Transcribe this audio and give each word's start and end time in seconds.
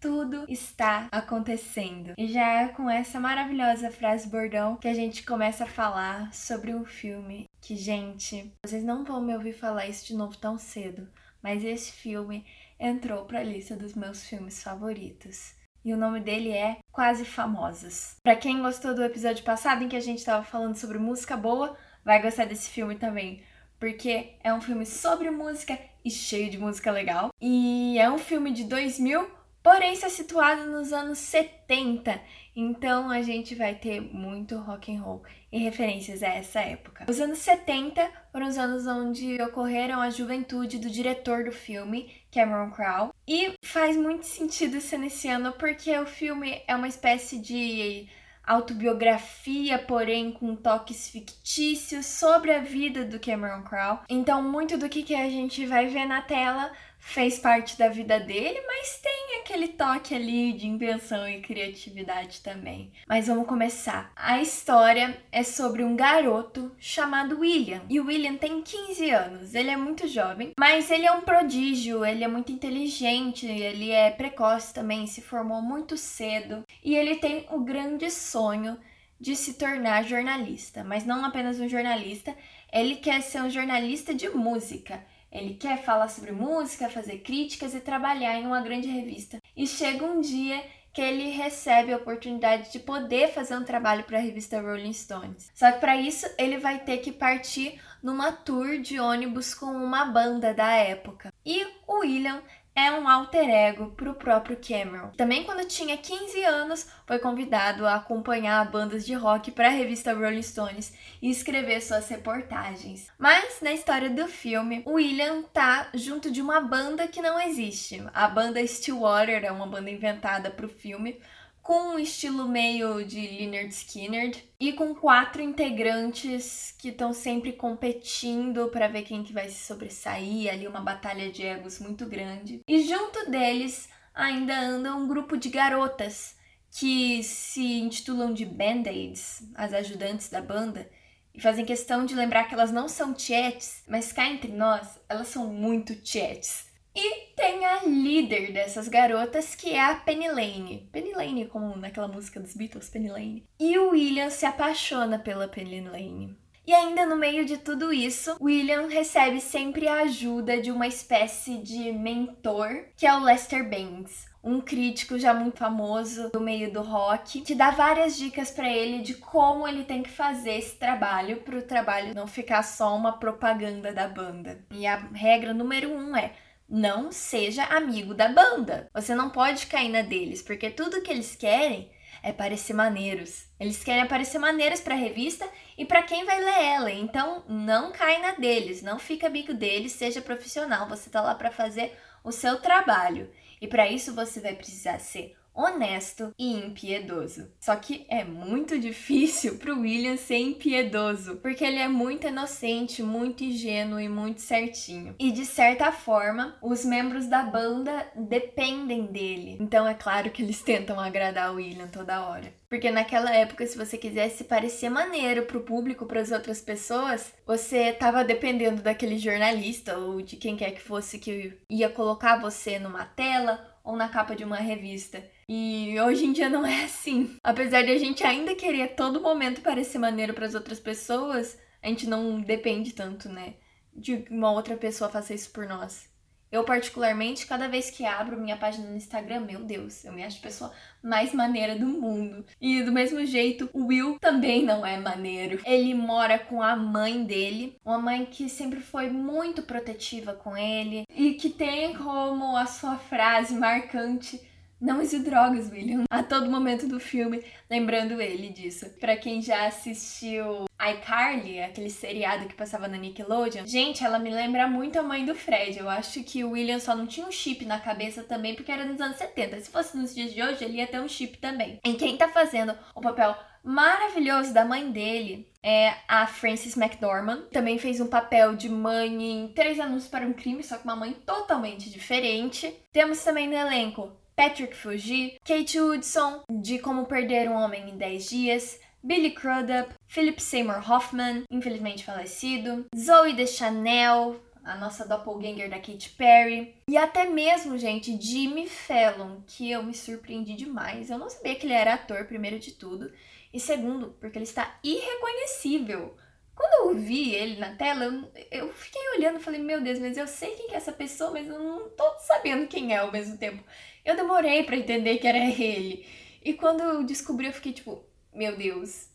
tudo 0.00 0.44
está 0.48 1.08
acontecendo. 1.10 2.14
E 2.16 2.28
já 2.28 2.62
é 2.62 2.68
com 2.68 2.88
essa 2.88 3.18
maravilhosa 3.18 3.90
frase 3.90 4.28
bordão 4.28 4.76
que 4.76 4.88
a 4.88 4.94
gente 4.94 5.24
começa 5.24 5.64
a 5.64 5.68
falar 5.68 6.32
sobre 6.32 6.74
um 6.74 6.84
filme 6.84 7.48
que, 7.60 7.74
gente, 7.76 8.52
vocês 8.64 8.84
não 8.84 9.04
vão 9.04 9.20
me 9.20 9.34
ouvir 9.34 9.52
falar 9.52 9.86
isso 9.86 10.06
de 10.06 10.14
novo 10.14 10.36
tão 10.36 10.56
cedo, 10.56 11.08
mas 11.42 11.64
esse 11.64 11.92
filme 11.92 12.46
entrou 12.78 13.24
para 13.24 13.40
a 13.40 13.44
lista 13.44 13.74
dos 13.76 13.94
meus 13.94 14.24
filmes 14.24 14.62
favoritos. 14.62 15.54
E 15.84 15.92
o 15.92 15.96
nome 15.96 16.20
dele 16.20 16.52
é 16.52 16.78
Quase 16.92 17.24
Famosas. 17.24 18.16
Para 18.22 18.36
quem 18.36 18.60
gostou 18.60 18.94
do 18.94 19.02
episódio 19.02 19.44
passado 19.44 19.82
em 19.82 19.88
que 19.88 19.96
a 19.96 20.00
gente 20.00 20.18
estava 20.18 20.44
falando 20.44 20.76
sobre 20.76 20.98
música 20.98 21.36
boa, 21.36 21.76
vai 22.04 22.20
gostar 22.22 22.46
desse 22.46 22.70
filme 22.70 22.96
também, 22.96 23.42
porque 23.80 24.34
é 24.44 24.52
um 24.52 24.60
filme 24.60 24.86
sobre 24.86 25.30
música 25.30 25.78
e 26.04 26.10
cheio 26.10 26.50
de 26.50 26.58
música 26.58 26.90
legal. 26.90 27.30
E 27.40 27.98
é 27.98 28.10
um 28.10 28.18
filme 28.18 28.52
de 28.52 28.64
2000 28.64 29.37
porém 29.68 29.92
está 29.92 30.08
situado 30.08 30.64
nos 30.64 30.94
anos 30.94 31.18
70, 31.18 32.18
então 32.56 33.10
a 33.10 33.20
gente 33.20 33.54
vai 33.54 33.74
ter 33.74 34.00
muito 34.00 34.56
rock 34.56 34.90
and 34.90 35.02
roll 35.02 35.22
e 35.52 35.58
referências 35.58 36.22
a 36.22 36.28
essa 36.28 36.60
época. 36.60 37.04
Os 37.06 37.20
anos 37.20 37.36
70 37.40 38.10
foram 38.32 38.48
os 38.48 38.56
anos 38.56 38.86
onde 38.86 39.36
ocorreram 39.42 40.00
a 40.00 40.08
juventude 40.08 40.78
do 40.78 40.88
diretor 40.88 41.44
do 41.44 41.52
filme, 41.52 42.10
Cameron 42.32 42.70
Crowe, 42.70 43.10
e 43.28 43.52
faz 43.62 43.94
muito 43.94 44.24
sentido 44.24 44.80
ser 44.80 44.96
nesse 44.96 45.28
ano 45.28 45.52
porque 45.52 45.94
o 45.98 46.06
filme 46.06 46.62
é 46.66 46.74
uma 46.74 46.88
espécie 46.88 47.38
de 47.38 48.08
autobiografia, 48.46 49.78
porém 49.78 50.32
com 50.32 50.56
toques 50.56 51.10
fictícios 51.10 52.06
sobre 52.06 52.54
a 52.54 52.60
vida 52.60 53.04
do 53.04 53.20
Cameron 53.20 53.62
Crowe. 53.64 54.00
Então, 54.08 54.42
muito 54.42 54.78
do 54.78 54.88
que 54.88 55.14
a 55.14 55.28
gente 55.28 55.66
vai 55.66 55.88
ver 55.88 56.06
na 56.06 56.22
tela 56.22 56.72
fez 56.98 57.38
parte 57.38 57.78
da 57.78 57.88
vida 57.88 58.18
dele, 58.18 58.60
mas 58.66 58.98
tem 59.00 59.17
aquele 59.48 59.68
toque 59.68 60.14
ali 60.14 60.52
de 60.52 60.66
invenção 60.66 61.26
e 61.26 61.40
criatividade 61.40 62.42
também. 62.42 62.92
Mas 63.08 63.28
vamos 63.28 63.46
começar. 63.46 64.12
A 64.14 64.42
história 64.42 65.18
é 65.32 65.42
sobre 65.42 65.82
um 65.82 65.96
garoto 65.96 66.70
chamado 66.78 67.40
William. 67.40 67.80
E 67.88 67.98
o 67.98 68.06
William 68.06 68.36
tem 68.36 68.60
15 68.60 69.08
anos. 69.10 69.54
Ele 69.54 69.70
é 69.70 69.76
muito 69.76 70.06
jovem, 70.06 70.52
mas 70.60 70.90
ele 70.90 71.06
é 71.06 71.12
um 71.12 71.22
prodígio, 71.22 72.04
ele 72.04 72.22
é 72.22 72.28
muito 72.28 72.52
inteligente, 72.52 73.46
ele 73.46 73.90
é 73.90 74.10
precoce 74.10 74.74
também, 74.74 75.06
se 75.06 75.22
formou 75.22 75.62
muito 75.62 75.96
cedo 75.96 76.62
e 76.84 76.94
ele 76.94 77.16
tem 77.16 77.46
o 77.50 77.60
grande 77.60 78.10
sonho 78.10 78.78
de 79.18 79.34
se 79.34 79.54
tornar 79.54 80.04
jornalista, 80.04 80.84
mas 80.84 81.04
não 81.04 81.24
apenas 81.24 81.58
um 81.58 81.68
jornalista, 81.68 82.36
ele 82.72 82.96
quer 82.96 83.22
ser 83.22 83.42
um 83.42 83.50
jornalista 83.50 84.14
de 84.14 84.28
música. 84.28 85.02
Ele 85.30 85.54
quer 85.54 85.82
falar 85.84 86.08
sobre 86.08 86.32
música, 86.32 86.88
fazer 86.88 87.18
críticas 87.18 87.74
e 87.74 87.80
trabalhar 87.80 88.34
em 88.36 88.46
uma 88.46 88.60
grande 88.60 88.88
revista. 88.88 89.40
E 89.56 89.66
chega 89.66 90.04
um 90.04 90.20
dia 90.20 90.62
que 90.92 91.02
ele 91.02 91.30
recebe 91.30 91.92
a 91.92 91.96
oportunidade 91.96 92.72
de 92.72 92.78
poder 92.80 93.28
fazer 93.28 93.56
um 93.56 93.62
trabalho 93.62 94.04
para 94.04 94.18
a 94.18 94.20
revista 94.20 94.60
Rolling 94.60 94.92
Stones. 94.92 95.50
Só 95.54 95.70
que 95.70 95.78
para 95.78 95.96
isso 95.96 96.26
ele 96.36 96.58
vai 96.58 96.80
ter 96.80 96.98
que 96.98 97.12
partir 97.12 97.80
numa 98.02 98.32
tour 98.32 98.78
de 98.78 98.98
ônibus 98.98 99.54
com 99.54 99.66
uma 99.66 100.06
banda 100.06 100.52
da 100.52 100.72
época. 100.72 101.32
E 101.44 101.64
o 101.86 102.00
William 102.00 102.42
é 102.78 102.92
um 102.92 103.08
alter 103.08 103.50
ego 103.50 103.90
para 103.96 104.08
o 104.08 104.14
próprio 104.14 104.56
Cameron. 104.56 105.10
Também 105.16 105.42
quando 105.42 105.66
tinha 105.66 105.96
15 105.96 106.44
anos, 106.44 106.88
foi 107.04 107.18
convidado 107.18 107.84
a 107.84 107.96
acompanhar 107.96 108.70
bandas 108.70 109.04
de 109.04 109.14
rock 109.14 109.50
para 109.50 109.66
a 109.66 109.72
revista 109.72 110.14
Rolling 110.14 110.42
Stones 110.42 110.92
e 111.20 111.28
escrever 111.28 111.80
suas 111.80 112.08
reportagens. 112.08 113.08
Mas 113.18 113.60
na 113.60 113.72
história 113.72 114.08
do 114.08 114.28
filme, 114.28 114.84
William 114.86 115.42
tá 115.42 115.88
junto 115.92 116.30
de 116.30 116.40
uma 116.40 116.60
banda 116.60 117.08
que 117.08 117.20
não 117.20 117.40
existe. 117.40 118.00
A 118.14 118.28
banda 118.28 118.64
Stillwater 118.64 119.44
é 119.44 119.50
uma 119.50 119.66
banda 119.66 119.90
inventada 119.90 120.48
para 120.48 120.66
o 120.66 120.68
filme, 120.68 121.20
com 121.68 121.96
um 121.96 121.98
estilo 121.98 122.48
meio 122.48 123.04
de 123.04 123.20
Leonard 123.20 123.68
Skinner 123.74 124.34
e 124.58 124.72
com 124.72 124.94
quatro 124.94 125.42
integrantes 125.42 126.74
que 126.78 126.88
estão 126.88 127.12
sempre 127.12 127.52
competindo 127.52 128.68
para 128.68 128.88
ver 128.88 129.02
quem 129.02 129.22
que 129.22 129.34
vai 129.34 129.50
se 129.50 129.66
sobressair, 129.66 130.50
ali 130.50 130.66
uma 130.66 130.80
batalha 130.80 131.30
de 131.30 131.42
egos 131.42 131.78
muito 131.78 132.06
grande. 132.06 132.62
E 132.66 132.80
junto 132.84 133.30
deles 133.30 133.86
ainda 134.14 134.58
anda 134.58 134.96
um 134.96 135.06
grupo 135.06 135.36
de 135.36 135.50
garotas 135.50 136.34
que 136.70 137.22
se 137.22 137.80
intitulam 137.80 138.32
de 138.32 138.46
Band-Aids, 138.46 139.42
as 139.54 139.74
ajudantes 139.74 140.30
da 140.30 140.40
banda, 140.40 140.88
e 141.34 141.40
fazem 141.42 141.66
questão 141.66 142.06
de 142.06 142.14
lembrar 142.14 142.44
que 142.44 142.54
elas 142.54 142.72
não 142.72 142.88
são 142.88 143.12
tietes, 143.12 143.82
mas 143.86 144.10
cá 144.10 144.26
entre 144.26 144.50
nós, 144.50 144.98
elas 145.06 145.28
são 145.28 145.46
muito 145.48 145.94
tietes. 145.96 146.66
E 146.96 147.27
tem 147.38 147.64
a 147.64 147.84
líder 147.84 148.52
dessas 148.52 148.88
garotas, 148.88 149.54
que 149.54 149.70
é 149.70 149.80
a 149.80 149.94
Penny 149.94 150.28
Lane. 150.28 150.88
Penny 150.90 151.12
Lane, 151.12 151.46
como 151.46 151.76
naquela 151.76 152.08
música 152.08 152.40
dos 152.40 152.52
Beatles, 152.52 152.90
Penny 152.90 153.08
Lane. 153.08 153.44
E 153.60 153.78
o 153.78 153.90
William 153.90 154.28
se 154.28 154.44
apaixona 154.44 155.20
pela 155.20 155.46
Penny 155.46 155.80
Lane. 155.80 156.36
E 156.66 156.74
ainda 156.74 157.06
no 157.06 157.16
meio 157.16 157.46
de 157.46 157.56
tudo 157.56 157.92
isso, 157.92 158.36
William 158.40 158.88
recebe 158.88 159.40
sempre 159.40 159.86
a 159.86 160.00
ajuda 160.00 160.60
de 160.60 160.72
uma 160.72 160.88
espécie 160.88 161.58
de 161.58 161.92
mentor, 161.92 162.86
que 162.96 163.06
é 163.06 163.14
o 163.14 163.22
Lester 163.22 163.66
Bangs, 163.70 164.26
um 164.42 164.60
crítico 164.60 165.18
já 165.18 165.32
muito 165.32 165.56
famoso 165.56 166.30
do 166.30 166.40
meio 166.40 166.72
do 166.72 166.82
rock, 166.82 167.40
que 167.40 167.54
dá 167.54 167.70
várias 167.70 168.18
dicas 168.18 168.50
para 168.50 168.68
ele 168.68 169.00
de 169.00 169.14
como 169.14 169.66
ele 169.66 169.84
tem 169.84 170.02
que 170.02 170.10
fazer 170.10 170.58
esse 170.58 170.76
trabalho 170.76 171.38
para 171.38 171.56
o 171.56 171.62
trabalho 171.62 172.14
não 172.14 172.26
ficar 172.26 172.62
só 172.62 172.94
uma 172.94 173.12
propaganda 173.12 173.92
da 173.92 174.08
banda. 174.08 174.58
E 174.70 174.86
a 174.86 174.96
regra 174.96 175.54
número 175.54 175.90
um 175.90 176.14
é 176.16 176.32
não 176.68 177.10
seja 177.10 177.64
amigo 177.64 178.12
da 178.12 178.28
banda. 178.28 178.90
Você 178.92 179.14
não 179.14 179.30
pode 179.30 179.66
cair 179.66 179.88
na 179.88 180.02
deles, 180.02 180.42
porque 180.42 180.70
tudo 180.70 181.00
que 181.00 181.10
eles 181.10 181.34
querem 181.34 181.90
é 182.22 182.32
parecer 182.32 182.74
maneiros. 182.74 183.46
Eles 183.58 183.82
querem 183.82 184.02
aparecer 184.02 184.38
maneiros 184.38 184.80
para 184.80 184.94
a 184.94 184.98
revista 184.98 185.48
e 185.76 185.84
para 185.84 186.02
quem 186.02 186.24
vai 186.24 186.38
ler 186.42 186.64
ela. 186.64 186.90
Então, 186.90 187.44
não 187.48 187.92
cai 187.92 188.20
na 188.20 188.32
deles, 188.32 188.82
não 188.82 188.98
fica 188.98 189.26
amigo 189.26 189.54
deles, 189.54 189.92
seja 189.92 190.20
profissional. 190.20 190.88
Você 190.88 191.08
tá 191.08 191.22
lá 191.22 191.34
para 191.34 191.50
fazer 191.50 191.96
o 192.22 192.32
seu 192.32 192.60
trabalho. 192.60 193.30
E 193.60 193.66
para 193.66 193.88
isso 193.88 194.14
você 194.14 194.40
vai 194.40 194.54
precisar 194.54 194.98
ser 194.98 195.36
honesto 195.58 196.32
e 196.38 196.52
impiedoso. 196.52 197.50
Só 197.58 197.74
que 197.74 198.06
é 198.08 198.22
muito 198.22 198.78
difícil 198.78 199.58
pro 199.58 199.80
William 199.80 200.16
ser 200.16 200.38
impiedoso, 200.38 201.36
porque 201.36 201.64
ele 201.64 201.80
é 201.80 201.88
muito 201.88 202.28
inocente, 202.28 203.02
muito 203.02 203.42
ingênuo 203.42 203.98
e 203.98 204.08
muito 204.08 204.40
certinho. 204.40 205.16
E 205.18 205.32
de 205.32 205.44
certa 205.44 205.90
forma, 205.90 206.56
os 206.62 206.84
membros 206.84 207.26
da 207.26 207.42
banda 207.42 208.06
dependem 208.14 209.06
dele. 209.06 209.56
Então 209.60 209.86
é 209.86 209.94
claro 209.94 210.30
que 210.30 210.42
eles 210.42 210.62
tentam 210.62 211.00
agradar 211.00 211.52
o 211.52 211.56
William 211.56 211.88
toda 211.88 212.26
hora. 212.26 212.52
Porque 212.68 212.90
naquela 212.90 213.34
época, 213.34 213.66
se 213.66 213.78
você 213.78 213.96
quisesse 213.96 214.44
parecer 214.44 214.90
maneiro 214.90 215.44
pro 215.44 215.62
público, 215.62 216.04
para 216.04 216.20
as 216.20 216.30
outras 216.30 216.60
pessoas, 216.60 217.32
você 217.46 217.92
tava 217.92 218.22
dependendo 218.22 218.82
daquele 218.82 219.18
jornalista 219.18 219.96
ou 219.96 220.20
de 220.20 220.36
quem 220.36 220.54
quer 220.54 220.72
que 220.72 220.80
fosse 220.80 221.18
que 221.18 221.58
ia 221.70 221.88
colocar 221.88 222.38
você 222.38 222.78
numa 222.78 223.06
tela 223.06 223.77
ou 223.88 223.96
na 223.96 224.06
capa 224.06 224.36
de 224.36 224.44
uma 224.44 224.58
revista. 224.58 225.24
E 225.48 225.98
hoje 225.98 226.26
em 226.26 226.32
dia 226.32 226.50
não 226.50 226.64
é 226.66 226.84
assim. 226.84 227.38
Apesar 227.42 227.80
de 227.80 227.90
a 227.90 227.98
gente 227.98 228.22
ainda 228.22 228.54
querer 228.54 228.82
a 228.82 228.88
todo 228.88 229.18
momento 229.18 229.62
parecer 229.62 229.98
maneiro 229.98 230.34
para 230.34 230.44
as 230.44 230.54
outras 230.54 230.78
pessoas, 230.78 231.58
a 231.82 231.88
gente 231.88 232.06
não 232.06 232.38
depende 232.38 232.92
tanto, 232.92 233.30
né? 233.30 233.54
De 233.96 234.26
uma 234.30 234.52
outra 234.52 234.76
pessoa 234.76 235.08
faça 235.08 235.32
isso 235.32 235.50
por 235.50 235.66
nós. 235.66 236.06
Eu, 236.50 236.64
particularmente, 236.64 237.46
cada 237.46 237.68
vez 237.68 237.90
que 237.90 238.06
abro 238.06 238.40
minha 238.40 238.56
página 238.56 238.88
no 238.88 238.96
Instagram, 238.96 239.40
meu 239.40 239.60
Deus, 239.60 240.04
eu 240.04 240.12
me 240.12 240.24
acho 240.24 240.38
a 240.38 240.42
pessoa 240.42 240.72
mais 241.02 241.32
maneira 241.32 241.76
do 241.76 241.86
mundo. 241.86 242.44
E 242.60 242.82
do 242.82 242.90
mesmo 242.90 243.24
jeito, 243.26 243.68
o 243.72 243.86
Will 243.86 244.18
também 244.18 244.64
não 244.64 244.84
é 244.84 244.96
maneiro. 244.96 245.60
Ele 245.64 245.94
mora 245.94 246.38
com 246.38 246.62
a 246.62 246.74
mãe 246.74 247.22
dele, 247.24 247.76
uma 247.84 247.98
mãe 247.98 248.24
que 248.24 248.48
sempre 248.48 248.80
foi 248.80 249.10
muito 249.10 249.62
protetiva 249.62 250.32
com 250.32 250.56
ele 250.56 251.04
e 251.14 251.34
que 251.34 251.50
tem 251.50 251.94
como 251.94 252.56
a 252.56 252.66
sua 252.66 252.96
frase 252.96 253.54
marcante 253.54 254.40
não 254.80 255.00
use 255.00 255.18
drogas, 255.18 255.70
William. 255.70 256.04
A 256.08 256.22
todo 256.22 256.50
momento 256.50 256.86
do 256.86 257.00
filme, 257.00 257.44
lembrando 257.68 258.20
ele 258.20 258.48
disso. 258.50 258.88
Para 259.00 259.16
quem 259.16 259.42
já 259.42 259.66
assistiu 259.66 260.66
iCarly, 260.80 261.60
aquele 261.60 261.90
seriado 261.90 262.46
que 262.46 262.54
passava 262.54 262.86
na 262.86 262.96
Nickelodeon, 262.96 263.66
gente, 263.66 264.04
ela 264.04 264.18
me 264.18 264.30
lembra 264.30 264.68
muito 264.68 264.98
a 264.98 265.02
mãe 265.02 265.24
do 265.24 265.34
Fred. 265.34 265.78
Eu 265.78 265.88
acho 265.88 266.22
que 266.22 266.44
o 266.44 266.50
William 266.50 266.78
só 266.78 266.94
não 266.94 267.06
tinha 267.06 267.26
um 267.26 267.32
chip 267.32 267.64
na 267.64 267.80
cabeça 267.80 268.22
também, 268.22 268.54
porque 268.54 268.70
era 268.70 268.84
nos 268.84 269.00
anos 269.00 269.16
70. 269.16 269.60
Se 269.60 269.70
fosse 269.70 269.96
nos 269.96 270.14
dias 270.14 270.32
de 270.32 270.42
hoje, 270.42 270.64
ele 270.64 270.78
ia 270.78 270.86
ter 270.86 271.00
um 271.00 271.08
chip 271.08 271.38
também. 271.38 271.80
E 271.84 271.94
quem 271.94 272.16
tá 272.16 272.28
fazendo 272.28 272.76
o 272.94 273.00
papel 273.00 273.36
maravilhoso 273.64 274.54
da 274.54 274.64
mãe 274.64 274.90
dele 274.90 275.50
é 275.62 275.92
a 276.06 276.26
Frances 276.26 276.76
McDormand. 276.76 277.48
Também 277.52 277.78
fez 277.78 278.00
um 278.00 278.06
papel 278.06 278.54
de 278.54 278.68
mãe 278.68 279.22
em 279.22 279.48
Três 279.48 279.80
Anúncios 279.80 280.08
para 280.08 280.24
um 280.24 280.32
Crime, 280.32 280.62
só 280.62 280.78
que 280.78 280.84
uma 280.84 280.96
mãe 280.96 281.12
totalmente 281.26 281.90
diferente. 281.90 282.72
Temos 282.92 283.22
também 283.22 283.48
no 283.48 283.54
elenco 283.54 284.12
Patrick 284.38 284.76
Fuji, 284.76 285.36
Kate 285.44 285.80
Hudson, 285.80 286.44
de 286.48 286.78
Como 286.78 287.06
Perder 287.06 287.50
um 287.50 287.56
Homem 287.56 287.90
em 287.90 287.96
10 287.96 288.28
Dias, 288.28 288.80
Billy 289.02 289.32
Crudup, 289.32 289.92
Philip 290.06 290.40
Seymour 290.40 290.88
Hoffman, 290.88 291.42
infelizmente 291.50 292.04
falecido, 292.04 292.86
Zoe 292.96 293.32
Deschanel, 293.32 294.40
a 294.62 294.76
nossa 294.76 295.04
doppelganger 295.04 295.68
da 295.68 295.80
Katy 295.80 296.10
Perry. 296.10 296.72
E 296.88 296.96
até 296.96 297.28
mesmo, 297.28 297.76
gente, 297.76 298.16
Jimmy 298.22 298.68
Fallon, 298.68 299.40
que 299.44 299.72
eu 299.72 299.82
me 299.82 299.92
surpreendi 299.92 300.54
demais. 300.54 301.10
Eu 301.10 301.18
não 301.18 301.28
sabia 301.28 301.56
que 301.56 301.66
ele 301.66 301.74
era 301.74 301.94
ator, 301.94 302.24
primeiro 302.26 302.60
de 302.60 302.70
tudo. 302.70 303.10
E 303.52 303.58
segundo, 303.58 304.14
porque 304.20 304.38
ele 304.38 304.44
está 304.44 304.78
irreconhecível. 304.84 306.14
Quando 306.58 306.90
eu 306.90 306.98
vi 306.98 307.36
ele 307.36 307.56
na 307.60 307.76
tela, 307.76 308.04
eu, 308.04 308.28
eu 308.50 308.72
fiquei 308.74 309.00
olhando 309.16 309.38
e 309.38 309.42
falei, 309.42 309.60
meu 309.62 309.80
Deus, 309.80 310.00
mas 310.00 310.16
eu 310.16 310.26
sei 310.26 310.56
quem 310.56 310.72
é 310.72 310.76
essa 310.76 310.90
pessoa, 310.90 311.30
mas 311.30 311.46
eu 311.46 311.56
não 311.56 311.88
tô 311.90 312.18
sabendo 312.18 312.66
quem 312.66 312.92
é 312.92 312.96
ao 312.98 313.12
mesmo 313.12 313.38
tempo. 313.38 313.62
Eu 314.04 314.16
demorei 314.16 314.64
para 314.64 314.76
entender 314.76 315.18
que 315.18 315.28
era 315.28 315.38
ele. 315.38 316.04
E 316.42 316.52
quando 316.54 316.80
eu 316.80 317.04
descobri, 317.04 317.46
eu 317.46 317.52
fiquei 317.52 317.72
tipo, 317.72 318.04
meu 318.34 318.56
Deus. 318.56 319.08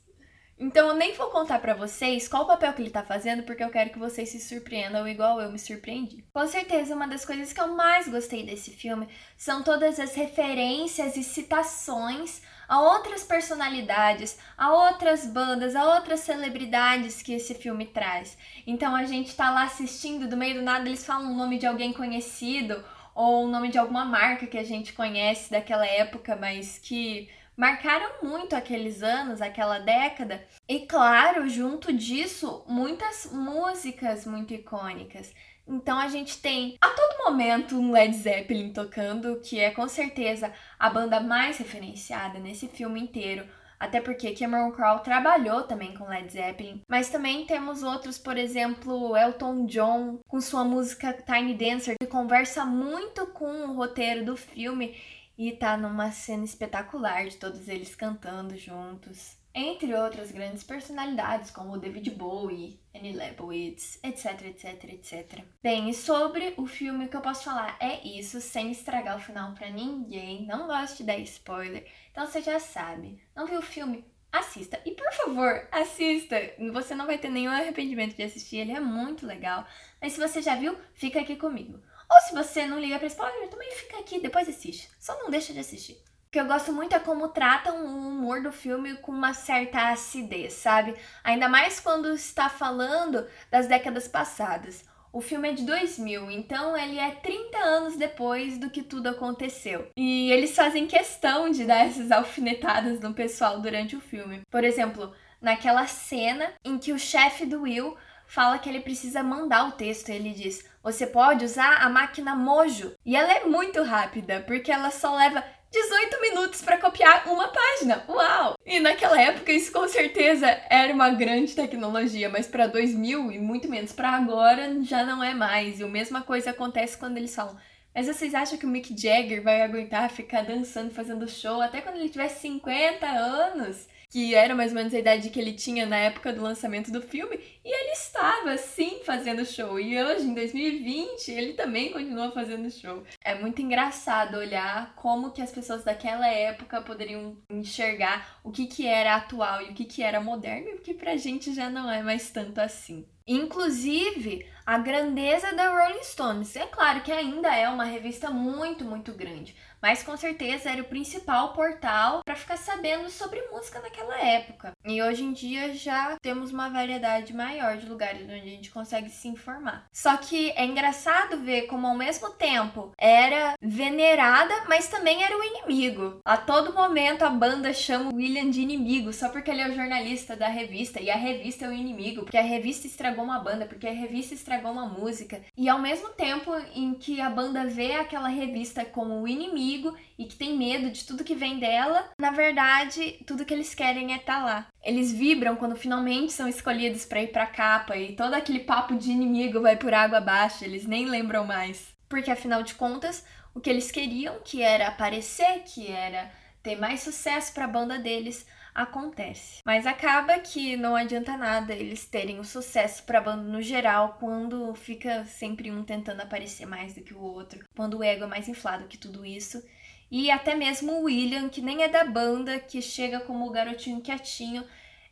Então 0.59 0.88
eu 0.88 0.94
nem 0.94 1.13
vou 1.13 1.27
contar 1.27 1.59
para 1.59 1.73
vocês 1.73 2.27
qual 2.27 2.44
o 2.44 2.47
papel 2.47 2.73
que 2.73 2.81
ele 2.81 2.89
tá 2.89 3.03
fazendo, 3.03 3.44
porque 3.44 3.63
eu 3.63 3.69
quero 3.69 3.89
que 3.89 4.00
vocês 4.00 4.29
se 4.29 4.39
surpreendam 4.39 5.07
igual 5.07 5.41
eu 5.41 5.51
me 5.51 5.59
surpreendi. 5.59 6.23
Com 6.33 6.47
certeza, 6.47 6.95
uma 6.95 7.07
das 7.07 7.25
coisas 7.25 7.51
que 7.51 7.59
eu 7.59 7.69
mais 7.69 8.07
gostei 8.07 8.45
desse 8.45 8.71
filme 8.71 9.07
são 9.35 9.63
todas 9.63 10.00
as 10.00 10.15
referências 10.15 11.17
e 11.17 11.23
citações 11.23 12.41
a 12.67 12.81
outras 12.81 13.23
personalidades, 13.23 14.38
a 14.57 14.71
outras 14.73 15.25
bandas, 15.25 15.75
a 15.75 15.95
outras 15.95 16.21
celebridades 16.21 17.21
que 17.21 17.33
esse 17.33 17.53
filme 17.53 17.85
traz. 17.85 18.38
Então 18.65 18.95
a 18.95 19.03
gente 19.03 19.35
tá 19.35 19.51
lá 19.51 19.63
assistindo, 19.63 20.27
do 20.27 20.38
meio 20.38 20.56
do 20.56 20.61
nada 20.61 20.88
eles 20.88 21.06
falam 21.06 21.31
o 21.31 21.35
nome 21.35 21.57
de 21.57 21.67
alguém 21.67 21.94
conhecido 21.94 22.83
ou 23.13 23.45
o 23.45 23.47
nome 23.47 23.69
de 23.69 23.77
alguma 23.77 24.06
marca 24.06 24.47
que 24.47 24.57
a 24.57 24.63
gente 24.63 24.94
conhece 24.94 25.51
daquela 25.51 25.85
época, 25.85 26.35
mas 26.35 26.79
que 26.79 27.29
marcaram 27.55 28.09
muito 28.21 28.55
aqueles 28.55 29.03
anos, 29.03 29.41
aquela 29.41 29.79
década. 29.79 30.45
E 30.67 30.85
claro, 30.85 31.47
junto 31.47 31.94
disso, 31.94 32.63
muitas 32.67 33.29
músicas 33.31 34.25
muito 34.25 34.53
icônicas. 34.53 35.33
Então 35.67 35.97
a 35.97 36.09
gente 36.09 36.41
tem 36.41 36.77
a 36.81 36.89
todo 36.89 37.23
momento 37.23 37.77
um 37.77 37.91
Led 37.91 38.13
Zeppelin 38.15 38.73
tocando, 38.73 39.39
que 39.39 39.59
é 39.59 39.71
com 39.71 39.88
certeza 39.88 40.51
a 40.77 40.89
banda 40.89 41.21
mais 41.21 41.57
referenciada 41.57 42.38
nesse 42.38 42.67
filme 42.67 43.00
inteiro. 43.00 43.47
Até 43.79 43.99
porque 43.99 44.33
Cameron 44.33 44.71
Crowe 44.71 45.03
trabalhou 45.03 45.63
também 45.63 45.94
com 45.94 46.07
Led 46.07 46.31
Zeppelin. 46.31 46.81
Mas 46.88 47.09
também 47.09 47.45
temos 47.45 47.83
outros, 47.83 48.17
por 48.17 48.38
exemplo, 48.38 49.15
Elton 49.17 49.65
John, 49.65 50.19
com 50.25 50.39
sua 50.39 50.63
música 50.63 51.11
Tiny 51.11 51.53
Dancer, 51.53 51.95
que 51.99 52.07
conversa 52.07 52.65
muito 52.65 53.27
com 53.27 53.65
o 53.65 53.73
roteiro 53.73 54.23
do 54.23 54.38
filme 54.38 54.95
e 55.38 55.51
tá 55.51 55.75
numa 55.77 56.12
cena 56.12 56.45
espetacular 56.45 57.27
de 57.27 57.38
todos 57.38 57.68
eles 57.68 57.95
cantando 57.95 58.57
juntos. 58.57 59.38
Entre 59.56 59.94
outras 59.94 60.31
grandes 60.31 60.63
personalidades 60.63 61.51
como 61.51 61.77
David 61.77 62.09
Bowie, 62.12 62.80
Annie 62.95 63.13
Leibovitz, 63.13 64.00
etc, 64.03 64.41
etc, 64.47 64.83
etc. 64.85 65.44
Bem, 65.62 65.91
e 65.91 65.94
sobre 65.94 66.56
o 66.57 66.65
filme 66.65 67.07
que 67.07 67.15
eu 67.15 67.21
posso 67.21 67.44
falar 67.44 67.77
é 67.80 68.01
isso, 68.07 68.41
sem 68.41 68.71
estragar 68.71 69.15
o 69.15 69.21
final 69.21 69.53
para 69.53 69.69
ninguém. 69.69 70.47
Não 70.47 70.65
gosto 70.65 70.97
de 70.97 71.03
dar 71.03 71.19
spoiler, 71.19 71.85
então 72.12 72.25
você 72.25 72.41
já 72.41 72.59
sabe. 72.59 73.21
Não 73.35 73.45
viu 73.45 73.59
o 73.59 73.63
filme? 73.63 74.03
Assista. 74.31 74.81
E 74.83 74.91
por 74.91 75.13
favor, 75.13 75.68
assista. 75.71 76.35
Você 76.71 76.95
não 76.95 77.06
vai 77.06 77.19
ter 77.19 77.30
nenhum 77.30 77.51
arrependimento 77.51 78.15
de 78.15 78.24
assistir, 78.24 78.57
ele 78.57 78.71
é 78.71 78.80
muito 78.80 79.27
legal. 79.27 79.68
Mas 80.01 80.13
se 80.13 80.19
você 80.19 80.41
já 80.41 80.56
viu, 80.56 80.75
fica 80.95 81.21
aqui 81.21 81.35
comigo. 81.35 81.80
Ou 82.09 82.19
se 82.21 82.33
você 82.33 82.65
não 82.65 82.79
liga 82.79 82.97
pra 82.97 83.07
spoiler, 83.07 83.50
também 83.50 83.71
fica 83.71 83.97
aqui, 84.00 84.19
depois 84.19 84.47
assiste. 84.47 84.89
Só 85.00 85.17
não 85.19 85.29
deixa 85.29 85.53
de 85.53 85.59
assistir. 85.59 85.94
O 86.27 86.31
que 86.31 86.39
eu 86.39 86.45
gosto 86.45 86.73
muito 86.73 86.95
é 86.95 87.00
como 87.00 87.29
tratam 87.29 87.85
o 87.85 88.07
humor 88.09 88.41
do 88.41 88.51
filme 88.51 88.95
com 88.97 89.11
uma 89.11 89.33
certa 89.33 89.91
acidez, 89.91 90.53
sabe? 90.53 90.95
Ainda 91.23 91.47
mais 91.47 91.79
quando 91.79 92.13
está 92.13 92.50
falando 92.50 93.27
das 93.51 93.67
décadas 93.67 94.07
passadas. 94.07 94.83
O 95.11 95.21
filme 95.21 95.47
é 95.47 95.53
de 95.53 95.63
2000, 95.63 96.31
então 96.31 96.75
ele 96.75 96.97
é 96.97 97.11
30 97.11 97.55
anos 97.59 97.95
depois 97.95 98.57
do 98.57 98.71
que 98.71 98.81
tudo 98.81 99.09
aconteceu. 99.09 99.91
E 99.95 100.31
eles 100.31 100.56
fazem 100.56 100.88
questão 100.88 101.51
de 101.51 101.65
dar 101.65 101.85
essas 101.85 102.11
alfinetadas 102.11 102.99
no 102.99 103.13
pessoal 103.13 103.61
durante 103.61 103.95
o 103.95 104.01
filme. 104.01 104.41
Por 104.49 104.63
exemplo, 104.63 105.13
naquela 105.39 105.85
cena 105.85 106.51
em 106.65 106.79
que 106.79 106.91
o 106.91 106.97
chefe 106.97 107.45
do 107.45 107.61
Will 107.61 107.95
fala 108.33 108.57
que 108.57 108.68
ele 108.68 108.80
precisa 108.80 109.21
mandar 109.21 109.68
o 109.68 109.74
texto. 109.74 110.09
Ele 110.09 110.31
diz: 110.31 110.65
Você 110.81 111.06
pode 111.06 111.45
usar 111.45 111.83
a 111.83 111.89
máquina 111.89 112.35
Mojo. 112.35 112.95
E 113.06 113.15
ela 113.15 113.31
é 113.31 113.45
muito 113.45 113.83
rápida, 113.83 114.44
porque 114.47 114.71
ela 114.71 114.89
só 114.89 115.15
leva 115.15 115.44
18 115.71 116.21
minutos 116.21 116.62
para 116.62 116.77
copiar 116.77 117.27
uma 117.27 117.47
página. 117.47 118.03
Uau! 118.09 118.57
E 118.65 118.80
naquela 118.80 119.21
época 119.21 119.51
isso 119.51 119.71
com 119.71 119.88
certeza 119.88 120.47
era 120.69 120.94
uma 120.94 121.12
grande 121.12 121.53
tecnologia, 121.53 122.30
mas 122.30 122.47
para 122.47 122.68
2000 122.68 123.31
e 123.31 123.39
muito 123.39 123.69
menos 123.69 123.91
para 123.91 124.09
agora 124.12 124.81
já 124.81 125.03
não 125.03 125.24
é 125.24 125.33
mais. 125.33 125.80
E 125.80 125.83
a 125.83 125.88
mesma 125.88 126.21
coisa 126.21 126.50
acontece 126.50 126.97
quando 126.97 127.18
eles 127.18 127.35
falam: 127.35 127.56
mas 127.94 128.07
vocês 128.07 128.33
acham 128.33 128.57
que 128.57 128.65
o 128.65 128.69
Mick 128.69 129.00
Jagger 129.00 129.44
vai 129.44 129.62
aguentar 129.62 130.09
ficar 130.09 130.41
dançando, 130.41 130.91
fazendo 130.91 131.30
show 131.30 131.62
até 131.62 131.81
quando 131.81 131.97
ele 131.97 132.09
tiver 132.09 132.30
50 132.30 133.06
anos? 133.06 133.88
Que 134.13 134.36
era 134.36 134.54
mais 134.54 134.69
ou 134.69 134.75
menos 134.75 134.94
a 134.94 135.00
idade 135.00 135.31
que 135.31 135.39
ele 135.39 135.54
tinha 135.54 135.88
na 135.88 135.98
época 135.98 136.31
do 136.31 136.44
lançamento 136.44 136.92
do 136.92 137.01
filme, 137.01 137.36
e 137.65 137.68
ele 137.68 137.94
estava 137.94 138.56
sim 138.60 139.00
fazendo 139.04 139.44
show. 139.44 139.80
E 139.80 140.00
hoje, 140.00 140.27
em 140.27 140.36
2020, 140.36 141.31
ele 141.31 141.54
também 141.54 141.92
continua 141.92 142.30
fazendo 142.30 142.69
show. 142.69 143.01
É 143.24 143.33
muito 143.33 143.60
engraçado 143.60 144.38
olhar 144.38 144.94
como 144.94 145.31
que 145.31 145.42
as 145.42 145.51
pessoas 145.51 145.83
daquela 145.83 146.27
época 146.27 146.80
poderiam 146.83 147.36
enxergar 147.50 148.39
o 148.44 148.51
que 148.51 148.68
que 148.68 148.86
era 148.86 149.15
atual 149.15 149.63
e 149.63 149.71
o 149.71 149.74
que 149.74 149.83
que 149.83 150.04
era 150.04 150.21
moderno, 150.21 150.69
e 150.69 150.75
o 150.75 150.81
que 150.81 150.94
pra 150.94 151.18
gente 151.18 151.51
já 151.51 151.68
não 151.68 151.92
é 151.92 152.04
mais 152.04 152.30
tanto 152.30 152.59
assim. 152.62 153.07
Inclusive, 153.25 154.45
a 154.65 154.77
grandeza 154.77 155.53
da 155.53 155.69
Rolling 155.69 156.03
Stones. 156.03 156.55
É 156.55 156.65
claro 156.65 157.01
que 157.01 157.11
ainda 157.11 157.53
é 157.53 157.67
uma 157.67 157.83
revista 157.83 158.29
muito, 158.29 158.85
muito 158.85 159.11
grande, 159.13 159.55
mas 159.81 160.01
com 160.01 160.15
certeza 160.15 160.69
era 160.71 160.81
o 160.81 160.85
principal 160.85 161.51
portal 161.53 162.21
para 162.23 162.35
ficar 162.35 162.57
sabendo 162.57 163.09
sobre 163.09 163.41
música 163.51 163.81
naquela 163.81 164.17
época. 164.17 164.71
E 164.85 165.01
hoje 165.01 165.23
em 165.23 165.33
dia 165.33 165.73
já 165.73 166.17
temos 166.21 166.51
uma 166.51 166.69
variedade 166.69 167.33
maior 167.33 167.77
de 167.77 167.87
lugares 167.87 168.23
onde 168.23 168.33
a 168.33 168.37
gente 168.37 168.71
consegue 168.71 169.09
se 169.09 169.27
informar. 169.27 169.85
Só 169.91 170.15
que 170.15 170.51
é 170.51 170.65
engraçado 170.65 171.39
ver 171.39 171.63
como 171.63 171.87
ao 171.87 171.97
mesmo 171.97 172.29
tempo 172.31 172.93
era 172.97 173.55
venerada, 173.61 174.53
mas 174.67 174.87
também 174.87 175.23
era 175.23 175.37
o 175.37 175.43
inimigo. 175.43 176.19
A 176.23 176.37
todo 176.37 176.73
momento 176.73 177.23
a 177.23 177.29
banda 177.29 177.73
chama 177.73 178.11
o 178.11 178.15
William 178.15 178.49
de 178.49 178.61
inimigo 178.61 179.11
só 179.11 179.27
porque 179.27 179.51
ele 179.51 179.61
é 179.61 179.69
o 179.69 179.75
jornalista 179.75 180.35
da 180.35 180.47
revista 180.47 181.01
e 181.01 181.09
a 181.09 181.15
revista 181.15 181.65
é 181.65 181.69
o 181.69 181.73
inimigo, 181.73 182.21
porque 182.21 182.37
a 182.37 182.41
revista 182.41 182.87
estragou 182.87 183.12
uma 183.21 183.39
banda, 183.39 183.65
porque 183.65 183.88
a 183.88 183.92
revista 183.92 184.33
estragou 184.33 184.71
uma 184.71 184.88
música. 184.88 185.42
E 185.56 185.69
ao 185.69 185.80
mesmo 185.80 186.10
tempo 186.10 186.51
em 186.74 186.94
que 186.94 187.21
a 187.21 187.30
banda 187.30 187.65
vê 187.65 187.94
aquela 187.94 188.30
revista 188.30 188.83
como 188.86 189.21
o 189.21 189.27
inimigo, 189.27 189.95
e 190.18 190.25
que 190.25 190.36
tem 190.36 190.57
medo 190.57 190.89
de 190.89 191.06
tudo 191.06 191.24
que 191.24 191.36
vem 191.36 191.60
dela, 191.60 192.12
na 192.18 192.31
verdade, 192.31 193.19
tudo 193.26 193.45
que 193.45 193.54
eles 193.54 193.76
querem 193.76 194.14
é 194.14 194.18
estar 194.18 194.40
tá 194.40 194.45
lá. 194.45 194.68
Eles 194.83 195.11
vibram 195.11 195.56
quando 195.56 195.76
finalmente 195.76 196.33
são 196.33 196.47
escolhidos 196.47 197.06
para 197.06 197.21
ir 197.21 197.31
para 197.31 197.45
capa 197.45 197.97
e 197.97 198.16
todo 198.16 198.33
aquele 198.33 198.59
papo 198.59 198.95
de 198.95 199.11
inimigo 199.11 199.61
vai 199.61 199.76
por 199.76 199.94
água 199.94 200.19
abaixo, 200.19 200.64
eles 200.64 200.85
nem 200.85 201.06
lembram 201.06 201.45
mais. 201.45 201.94
Porque 202.07 202.31
afinal 202.31 202.64
de 202.64 202.76
contas, 202.76 203.26
o 203.54 203.59
que 203.59 203.69
eles 203.69 203.92
queriam, 203.92 204.40
que 204.44 204.61
era 204.61 204.87
aparecer, 204.87 205.64
que 205.66 205.92
era 205.92 206.31
ter 206.61 206.76
mais 206.78 207.02
sucesso 207.02 207.54
para 207.54 207.66
a 207.66 207.68
banda 207.68 207.99
deles, 207.99 208.45
acontece. 208.73 209.61
Mas 209.65 209.85
acaba 209.85 210.39
que 210.39 210.75
não 210.75 210.95
adianta 210.95 211.37
nada 211.37 211.73
eles 211.73 212.06
terem 212.06 212.39
o 212.39 212.44
sucesso 212.44 213.03
para 213.03 213.21
banda 213.21 213.44
no 213.44 213.61
geral 213.61 214.18
quando 214.19 214.73
fica 214.75 215.25
sempre 215.25 215.71
um 215.71 215.83
tentando 215.83 216.21
aparecer 216.21 216.65
mais 216.65 216.94
do 216.94 217.01
que 217.01 217.13
o 217.13 217.21
outro, 217.21 217.65
quando 217.75 217.97
o 217.97 218.03
ego 218.03 218.23
é 218.23 218.27
mais 218.27 218.47
inflado 218.47 218.87
que 218.87 218.97
tudo 218.97 219.25
isso. 219.25 219.63
E 220.11 220.30
até 220.30 220.56
mesmo 220.56 220.94
o 220.94 221.03
William, 221.06 221.49
que 221.49 221.61
nem 221.61 221.81
é 221.83 221.87
da 221.87 222.03
banda, 222.03 222.59
que 222.59 222.81
chega 222.81 223.19
como 223.21 223.47
o 223.47 223.51
garotinho 223.51 224.01
quietinho, 224.01 224.63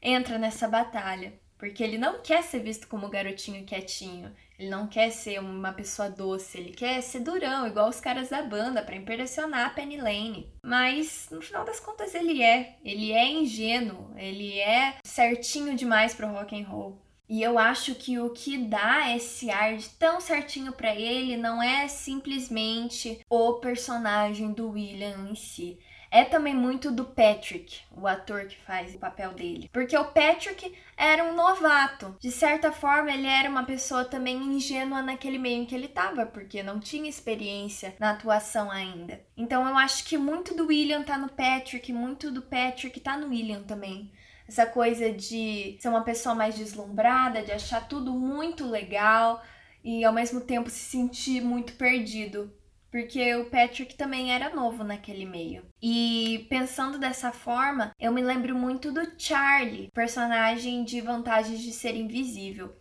entra 0.01 0.37
nessa 0.37 0.67
batalha. 0.67 1.33
Porque 1.57 1.83
ele 1.83 1.97
não 1.97 2.21
quer 2.21 2.43
ser 2.43 2.59
visto 2.59 2.87
como 2.87 3.09
garotinho 3.09 3.65
quietinho. 3.65 4.31
Ele 4.61 4.69
não 4.69 4.85
quer 4.85 5.09
ser 5.09 5.39
uma 5.39 5.73
pessoa 5.73 6.07
doce, 6.07 6.59
ele 6.59 6.69
quer 6.69 7.01
ser 7.01 7.21
durão, 7.21 7.65
igual 7.65 7.89
os 7.89 7.99
caras 7.99 8.29
da 8.29 8.43
banda, 8.43 8.83
para 8.83 8.95
impressionar 8.95 9.65
a 9.65 9.69
Penny 9.71 9.97
Lane. 9.97 10.53
Mas 10.63 11.29
no 11.31 11.41
final 11.41 11.65
das 11.65 11.79
contas 11.79 12.13
ele 12.13 12.43
é, 12.43 12.77
ele 12.85 13.11
é 13.11 13.27
ingênuo, 13.27 14.13
ele 14.15 14.59
é 14.59 14.97
certinho 15.03 15.75
demais 15.75 16.13
pro 16.13 16.27
rock 16.27 16.55
and 16.55 16.67
roll. 16.67 17.01
E 17.27 17.41
eu 17.41 17.57
acho 17.57 17.95
que 17.95 18.19
o 18.19 18.29
que 18.29 18.55
dá 18.59 19.15
esse 19.15 19.49
ar 19.49 19.75
de 19.77 19.89
tão 19.89 20.21
certinho 20.21 20.73
para 20.73 20.93
ele 20.93 21.37
não 21.37 21.63
é 21.63 21.87
simplesmente 21.87 23.19
o 23.27 23.53
personagem 23.53 24.53
do 24.53 24.69
William 24.69 25.27
em 25.27 25.33
si 25.33 25.79
é 26.11 26.25
também 26.25 26.53
muito 26.53 26.91
do 26.91 27.05
Patrick, 27.05 27.79
o 27.89 28.05
ator 28.05 28.45
que 28.45 28.57
faz 28.57 28.93
o 28.93 28.99
papel 28.99 29.31
dele. 29.33 29.69
Porque 29.71 29.97
o 29.97 30.05
Patrick 30.05 30.77
era 30.97 31.23
um 31.23 31.33
novato. 31.33 32.15
De 32.19 32.29
certa 32.29 32.71
forma, 32.71 33.09
ele 33.09 33.25
era 33.25 33.49
uma 33.49 33.63
pessoa 33.63 34.03
também 34.03 34.35
ingênua 34.35 35.01
naquele 35.01 35.37
meio 35.37 35.61
em 35.61 35.65
que 35.65 35.73
ele 35.73 35.85
estava, 35.85 36.25
porque 36.25 36.61
não 36.61 36.81
tinha 36.81 37.09
experiência 37.09 37.95
na 37.97 38.11
atuação 38.11 38.69
ainda. 38.69 39.21
Então 39.37 39.65
eu 39.67 39.77
acho 39.77 40.03
que 40.03 40.17
muito 40.17 40.53
do 40.53 40.67
William 40.67 41.01
tá 41.01 41.17
no 41.17 41.29
Patrick, 41.29 41.93
muito 41.93 42.29
do 42.29 42.41
Patrick 42.41 42.99
tá 42.99 43.17
no 43.17 43.29
William 43.29 43.63
também 43.63 44.11
essa 44.51 44.65
coisa 44.65 45.13
de 45.13 45.77
ser 45.79 45.87
uma 45.87 46.03
pessoa 46.03 46.35
mais 46.35 46.55
deslumbrada, 46.55 47.41
de 47.41 47.53
achar 47.53 47.87
tudo 47.87 48.11
muito 48.11 48.69
legal 48.69 49.41
e 49.81 50.03
ao 50.03 50.11
mesmo 50.11 50.41
tempo 50.41 50.69
se 50.69 50.79
sentir 50.79 51.41
muito 51.41 51.73
perdido. 51.73 52.53
Porque 52.91 53.33
o 53.35 53.49
Patrick 53.49 53.95
também 53.95 54.33
era 54.33 54.53
novo 54.53 54.83
naquele 54.83 55.25
meio. 55.25 55.65
E 55.81 56.45
pensando 56.49 56.99
dessa 56.99 57.31
forma, 57.31 57.93
eu 57.97 58.11
me 58.11 58.21
lembro 58.21 58.53
muito 58.53 58.91
do 58.91 59.01
Charlie, 59.17 59.89
personagem 59.93 60.83
de 60.83 60.99
Vantagens 60.99 61.61
de 61.61 61.71
Ser 61.71 61.95
Invisível. 61.95 62.75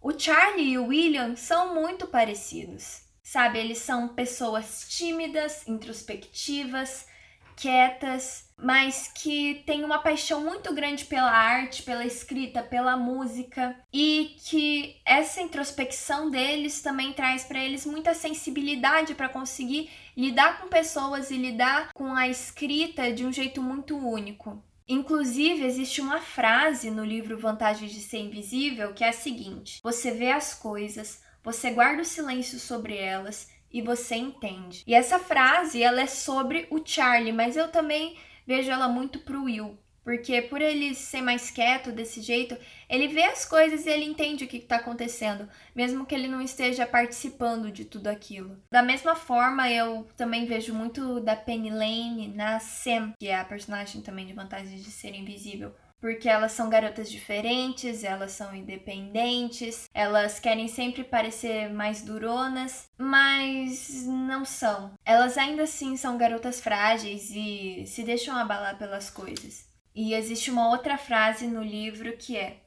O 0.00 0.16
Charlie 0.16 0.72
e 0.72 0.78
o 0.78 0.86
William 0.86 1.34
são 1.34 1.74
muito 1.74 2.06
parecidos. 2.06 3.04
Sabe, 3.24 3.58
eles 3.58 3.78
são 3.78 4.06
pessoas 4.14 4.86
tímidas, 4.88 5.66
introspectivas, 5.66 7.08
quietas, 7.56 8.46
mas 8.56 9.10
que 9.14 9.62
têm 9.66 9.84
uma 9.84 9.98
paixão 9.98 10.42
muito 10.44 10.72
grande 10.74 11.04
pela 11.04 11.30
arte, 11.30 11.82
pela 11.82 12.04
escrita, 12.04 12.62
pela 12.62 12.96
música 12.96 13.76
e 13.92 14.36
que 14.44 14.96
essa 15.04 15.40
introspecção 15.40 16.30
deles 16.30 16.80
também 16.82 17.12
traz 17.12 17.44
para 17.44 17.58
eles 17.58 17.84
muita 17.84 18.14
sensibilidade 18.14 19.14
para 19.14 19.28
conseguir 19.28 19.90
lidar 20.16 20.60
com 20.60 20.68
pessoas 20.68 21.30
e 21.30 21.36
lidar 21.36 21.90
com 21.92 22.14
a 22.14 22.28
escrita 22.28 23.12
de 23.12 23.24
um 23.24 23.32
jeito 23.32 23.62
muito 23.62 23.96
único. 23.96 24.62
Inclusive, 24.88 25.64
existe 25.64 26.00
uma 26.00 26.20
frase 26.20 26.90
no 26.90 27.04
livro 27.04 27.36
Vantagens 27.36 27.90
de 27.90 28.00
Ser 28.00 28.18
Invisível 28.18 28.94
que 28.94 29.02
é 29.02 29.08
a 29.08 29.12
seguinte: 29.12 29.80
Você 29.82 30.12
vê 30.12 30.30
as 30.30 30.54
coisas, 30.54 31.22
você 31.42 31.70
guarda 31.70 32.02
o 32.02 32.04
silêncio 32.04 32.58
sobre 32.58 32.96
elas 32.96 33.48
e 33.72 33.82
você 33.82 34.16
entende. 34.16 34.82
E 34.86 34.94
essa 34.94 35.18
frase, 35.18 35.82
ela 35.82 36.00
é 36.00 36.06
sobre 36.06 36.66
o 36.70 36.80
Charlie, 36.84 37.32
mas 37.32 37.56
eu 37.56 37.68
também 37.68 38.16
vejo 38.46 38.70
ela 38.70 38.88
muito 38.88 39.18
pro 39.20 39.44
Will. 39.44 39.78
Porque 40.06 40.40
por 40.40 40.62
ele 40.62 40.94
ser 40.94 41.20
mais 41.20 41.50
quieto 41.50 41.90
desse 41.90 42.20
jeito, 42.20 42.56
ele 42.88 43.08
vê 43.08 43.24
as 43.24 43.44
coisas 43.44 43.86
e 43.86 43.90
ele 43.90 44.04
entende 44.04 44.44
o 44.44 44.46
que 44.46 44.58
está 44.58 44.76
acontecendo, 44.76 45.48
mesmo 45.74 46.06
que 46.06 46.14
ele 46.14 46.28
não 46.28 46.40
esteja 46.40 46.86
participando 46.86 47.72
de 47.72 47.84
tudo 47.84 48.06
aquilo. 48.06 48.56
Da 48.70 48.84
mesma 48.84 49.16
forma, 49.16 49.68
eu 49.68 50.06
também 50.16 50.46
vejo 50.46 50.72
muito 50.72 51.18
da 51.18 51.34
Penny 51.34 51.70
Lane 51.70 52.28
na 52.28 52.60
Sam, 52.60 53.14
que 53.18 53.26
é 53.26 53.36
a 53.36 53.44
personagem 53.44 54.00
também 54.00 54.26
de 54.26 54.32
Vantagens 54.32 54.84
de 54.84 54.92
Ser 54.92 55.12
Invisível 55.12 55.74
porque 56.06 56.28
elas 56.28 56.52
são 56.52 56.70
garotas 56.70 57.10
diferentes, 57.10 58.04
elas 58.04 58.30
são 58.30 58.54
independentes, 58.54 59.90
elas 59.92 60.38
querem 60.38 60.68
sempre 60.68 61.02
parecer 61.02 61.68
mais 61.68 62.00
duronas, 62.00 62.88
mas 62.96 64.06
não 64.06 64.44
são. 64.44 64.92
Elas 65.04 65.36
ainda 65.36 65.64
assim 65.64 65.96
são 65.96 66.16
garotas 66.16 66.60
frágeis 66.60 67.32
e 67.34 67.84
se 67.88 68.04
deixam 68.04 68.36
abalar 68.36 68.78
pelas 68.78 69.10
coisas. 69.10 69.68
E 69.96 70.14
existe 70.14 70.48
uma 70.48 70.68
outra 70.68 70.96
frase 70.96 71.48
no 71.48 71.60
livro 71.60 72.16
que 72.16 72.36
é: 72.36 72.58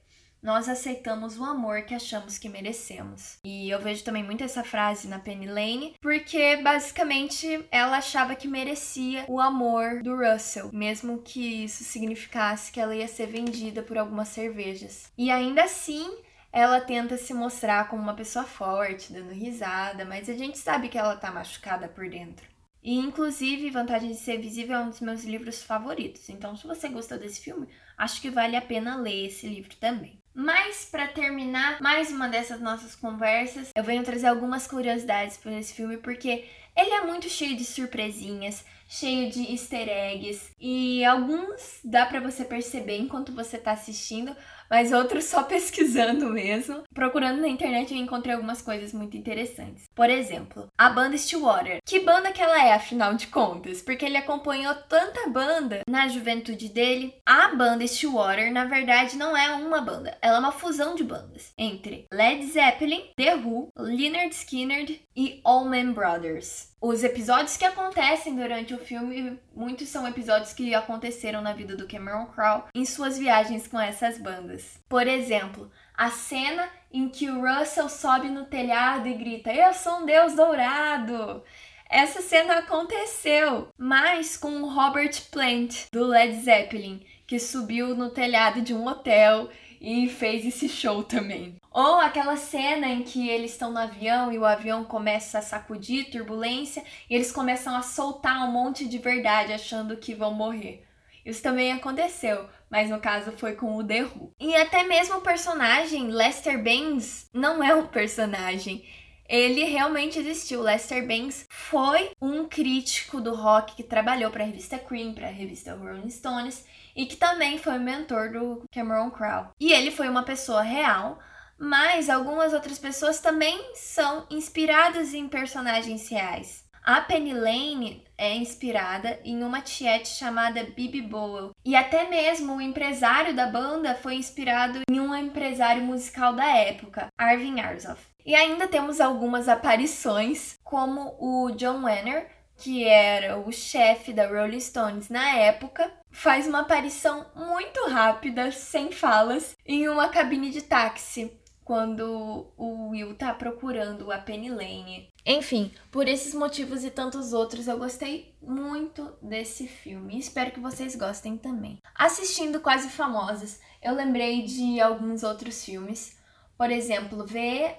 nós 0.42 0.70
aceitamos 0.70 1.38
o 1.38 1.44
amor 1.44 1.84
que 1.84 1.94
achamos 1.94 2.38
que 2.38 2.50
merecemos. 2.50 3.38
E 3.44 3.70
eu 3.70 3.80
vejo 3.80 4.04
também 4.04 4.24
muito 4.24 4.44
essa 4.44 4.64
frase 4.64 5.08
na 5.08 5.20
Penny 5.20 5.48
Lane, 5.48 5.96
porque 6.02 6.58
basicamente 6.58 7.66
ela 7.72 7.98
achava 7.98 8.36
que 8.36 8.48
merecia 8.48 9.26
o 9.28 9.40
amor 9.40 10.02
do 10.02 10.16
Russell, 10.16 10.70
mesmo 10.74 11.22
que 11.22 11.64
isso 11.64 11.84
significasse 11.84 12.72
que 12.72 12.80
ela 12.80 12.96
ia 12.96 13.08
ser 13.08 13.28
vendida 13.28 13.82
por 13.82 13.98
algumas 13.98 14.30
cervejas. 14.30 15.12
E 15.18 15.30
ainda 15.30 15.64
assim, 15.64 16.10
ela 16.52 16.82
tenta 16.82 17.18
se 17.18 17.34
mostrar 17.34 17.88
como 17.90 18.02
uma 18.02 18.16
pessoa 18.16 18.46
forte, 18.46 19.14
dando 19.14 19.34
risada, 19.34 20.06
mas 20.06 20.30
a 20.30 20.34
gente 20.34 20.58
sabe 20.58 20.90
que 20.90 20.98
ela 20.98 21.16
tá 21.16 21.32
machucada 21.32 21.88
por 21.88 22.10
dentro. 22.10 22.48
E 22.82 22.96
inclusive, 22.96 23.70
Vantagem 23.70 24.12
de 24.12 24.18
Ser 24.18 24.38
Visível 24.38 24.78
é 24.78 24.80
um 24.82 24.90
dos 24.90 25.02
meus 25.02 25.24
livros 25.24 25.62
favoritos. 25.62 26.30
Então, 26.30 26.56
se 26.56 26.66
você 26.66 26.88
gostou 26.88 27.18
desse 27.18 27.42
filme, 27.42 27.68
acho 27.98 28.22
que 28.22 28.30
vale 28.30 28.56
a 28.56 28.62
pena 28.62 28.96
ler 28.96 29.28
esse 29.28 29.48
livro 29.48 29.76
também. 29.76 30.20
Mas 30.34 30.86
para 30.86 31.08
terminar 31.08 31.82
mais 31.82 32.12
uma 32.12 32.30
dessas 32.30 32.62
nossas 32.62 32.96
conversas, 32.96 33.72
eu 33.76 33.84
venho 33.84 34.04
trazer 34.04 34.28
algumas 34.28 34.66
curiosidades 34.68 35.36
para 35.36 35.60
esse 35.60 35.74
filme 35.74 35.98
porque 35.98 36.46
ele 36.78 36.92
é 36.92 37.02
muito 37.02 37.28
cheio 37.28 37.58
de 37.58 37.66
surpresinhas, 37.66 38.64
cheio 38.88 39.30
de 39.30 39.52
easter 39.52 39.90
eggs 39.90 40.52
e 40.58 41.04
alguns 41.04 41.80
dá 41.84 42.06
para 42.06 42.22
você 42.22 42.46
perceber 42.46 42.98
enquanto 42.98 43.36
você 43.36 43.58
tá 43.58 43.72
assistindo, 43.74 44.34
mas 44.70 44.92
outros 44.92 45.26
só 45.26 45.44
pesquisando 45.50 46.30
mesmo. 46.30 46.84
Procurando 46.94 47.42
na 47.42 47.48
internet 47.48 47.94
eu 47.94 48.00
encontrei 48.00 48.36
algumas 48.36 48.62
coisas 48.62 48.94
muito 48.94 49.18
interessantes. 49.18 49.86
Por 49.96 50.10
exemplo, 50.10 50.68
a 50.78 50.90
banda 50.90 51.18
Stillwater. 51.18 51.80
Que 51.86 52.00
banda 52.00 52.32
que 52.32 52.42
ela 52.42 52.66
é, 52.66 52.74
afinal 52.74 53.14
de 53.14 53.28
contas? 53.28 53.82
Porque 53.82 54.06
ele 54.06 54.18
acompanhou 54.18 54.74
tanta 54.88 55.30
banda 55.30 55.82
na 55.88 56.08
juventude 56.08 56.70
dele. 56.70 57.16
A 57.26 57.56
banda 57.56 57.86
Stillwater, 57.88 58.52
na 58.52 58.66
verdade, 58.66 59.18
não 59.18 59.36
é 59.36 59.52
uma 59.56 59.82
banda. 59.82 60.18
Ela 60.22 60.38
é 60.38 60.40
uma 60.40 60.52
fusão 60.52 60.96
de 60.96 61.04
bandas 61.04 61.54
entre 61.58 62.06
Led 62.14 62.46
Zeppelin, 62.46 63.10
The 63.16 63.36
Who, 63.36 63.70
Leonard 63.78 64.34
Skinner 64.36 65.00
e 65.16 65.42
Allman 65.44 65.94
Brothers. 65.94 66.69
Os 66.82 67.04
episódios 67.04 67.58
que 67.58 67.66
acontecem 67.66 68.34
durante 68.34 68.74
o 68.74 68.78
filme, 68.78 69.38
muitos 69.54 69.90
são 69.90 70.08
episódios 70.08 70.54
que 70.54 70.74
aconteceram 70.74 71.42
na 71.42 71.52
vida 71.52 71.76
do 71.76 71.86
Cameron 71.86 72.28
Crowe 72.28 72.64
em 72.74 72.86
suas 72.86 73.18
viagens 73.18 73.68
com 73.68 73.78
essas 73.78 74.18
bandas. 74.18 74.80
Por 74.88 75.06
exemplo, 75.06 75.70
a 75.94 76.10
cena 76.10 76.70
em 76.90 77.10
que 77.10 77.30
o 77.30 77.42
Russell 77.42 77.90
sobe 77.90 78.30
no 78.30 78.46
telhado 78.46 79.10
e 79.10 79.14
grita: 79.14 79.54
Eu 79.54 79.74
sou 79.74 80.00
um 80.00 80.06
deus 80.06 80.36
dourado! 80.36 81.44
Essa 81.90 82.22
cena 82.22 82.60
aconteceu, 82.60 83.68
mas 83.78 84.38
com 84.38 84.62
o 84.62 84.70
Robert 84.70 85.22
Plant 85.32 85.88
do 85.92 86.06
Led 86.06 86.40
Zeppelin, 86.40 87.06
que 87.28 87.40
subiu 87.40 87.94
no 87.94 88.10
telhado 88.10 88.62
de 88.62 88.74
um 88.74 88.88
hotel 88.88 89.50
e 89.82 90.08
fez 90.08 90.46
esse 90.46 90.70
show 90.70 91.04
também. 91.04 91.59
Ou 91.72 92.00
aquela 92.00 92.36
cena 92.36 92.88
em 92.88 93.04
que 93.04 93.30
eles 93.30 93.52
estão 93.52 93.72
no 93.72 93.80
avião 93.80 94.32
e 94.32 94.38
o 94.38 94.46
avião 94.46 94.84
começa 94.84 95.40
a 95.40 95.42
sacudir, 95.42 96.10
turbulência, 96.10 96.84
e 97.10 97.16
eles 97.16 97.32
começam 97.32 97.76
a 97.76 97.82
soltar 97.82 98.48
um 98.48 98.52
monte 98.52 98.88
de 98.88 98.98
verdade 98.98 99.54
achando 99.54 99.98
que 99.98 100.16
vão 100.16 100.34
morrer. 100.34 100.86
Isso 101.24 101.44
também 101.44 101.72
aconteceu, 101.72 102.50
mas 102.70 102.90
no 102.90 103.00
caso 103.00 103.32
foi 103.34 103.54
com 103.54 103.76
o 103.76 103.84
The 103.84 104.04
Who. 104.04 104.34
E 104.40 104.56
até 104.56 104.84
mesmo 104.84 105.18
o 105.18 105.22
personagem 105.22 106.08
Lester 106.08 106.62
Bangs 106.64 107.30
não 107.34 107.64
é 107.64 107.76
um 107.76 107.86
personagem. 107.86 108.84
Ele 109.28 109.64
realmente 109.64 110.18
existiu. 110.18 110.62
Lester 110.62 111.06
Bangs 111.06 111.46
foi 111.50 112.12
um 112.20 112.46
crítico 112.46 113.22
do 113.22 113.36
rock 113.36 113.76
que 113.76 113.84
trabalhou 113.84 114.32
para 114.32 114.44
a 114.44 114.48
revista 114.48 114.80
Cream, 114.80 115.14
para 115.14 115.28
a 115.28 115.32
revista 115.32 115.76
Rolling 115.76 116.10
Stones 116.10 116.66
e 116.96 117.06
que 117.06 117.16
também 117.16 117.60
foi 117.60 117.78
mentor 117.78 118.32
do 118.32 118.64
Cameron 118.72 119.12
Crowe. 119.12 119.50
E 119.60 119.72
ele 119.72 119.92
foi 119.92 120.10
uma 120.10 120.24
pessoa 120.24 120.64
real, 120.64 121.20
mas 121.60 122.10
algumas 122.10 122.54
outras 122.54 122.80
pessoas 122.80 123.20
também 123.20 123.72
são 123.76 124.26
inspiradas 124.30 125.14
em 125.14 125.28
personagens 125.28 126.08
reais. 126.08 126.64
A 126.82 127.02
Penny 127.02 127.34
Lane 127.34 128.04
é 128.18 128.34
inspirada 128.36 129.20
em 129.24 129.44
uma 129.44 129.62
tiete 129.62 130.08
chamada 130.08 130.64
Bibi 130.64 131.02
Bowl. 131.02 131.52
E 131.64 131.76
até 131.76 132.10
mesmo 132.10 132.56
o 132.56 132.62
empresário 132.62 133.36
da 133.36 133.46
banda 133.46 133.94
foi 133.96 134.16
inspirado 134.16 134.80
em 134.90 135.00
um 135.00 135.14
empresário 135.14 135.84
musical 135.84 136.34
da 136.34 136.48
época, 136.48 137.08
Arvin 137.18 137.60
Arzoff. 137.60 138.02
E 138.26 138.34
ainda 138.34 138.68
temos 138.68 139.02
algumas 139.02 139.48
aparições, 139.48 140.58
como 140.64 141.16
o 141.20 141.52
John 141.52 141.84
Wenner, 141.84 142.28
que 142.58 142.84
era 142.84 143.38
o 143.38 143.52
chefe 143.52 144.12
da 144.12 144.28
Rolling 144.28 144.60
Stones 144.60 145.10
na 145.10 145.36
época, 145.36 145.92
faz 146.12 146.48
uma 146.48 146.62
aparição 146.62 147.26
muito 147.36 147.88
rápida, 147.88 148.52
sem 148.52 148.92
falas, 148.92 149.56
em 149.66 149.88
uma 149.88 150.10
cabine 150.10 150.50
de 150.50 150.62
táxi 150.62 151.39
quando 151.70 152.52
o 152.58 152.90
Will 152.90 153.14
tá 153.14 153.32
procurando 153.32 154.12
a 154.12 154.18
Penny 154.18 154.50
Lane. 154.50 155.08
Enfim, 155.24 155.72
por 155.92 156.08
esses 156.08 156.34
motivos 156.34 156.84
e 156.84 156.90
tantos 156.90 157.32
outros, 157.32 157.68
eu 157.68 157.78
gostei 157.78 158.34
muito 158.42 159.14
desse 159.22 159.68
filme. 159.68 160.18
Espero 160.18 160.50
que 160.50 160.60
vocês 160.60 160.96
gostem 160.96 161.38
também. 161.38 161.78
Assistindo 161.94 162.60
Quase 162.60 162.90
Famosas, 162.90 163.62
eu 163.84 163.94
lembrei 163.94 164.42
de 164.42 164.82
alguns 164.82 165.22
outros 165.22 165.64
filmes. 165.64 166.18
Por 166.58 166.72
exemplo, 166.72 167.24
ver 167.24 167.78